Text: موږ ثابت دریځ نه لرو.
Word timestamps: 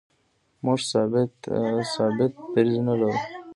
موږ 0.63 0.79
ثابت 0.91 1.31
دریځ 2.55 2.77
نه 2.87 2.93
لرو. 2.99 3.13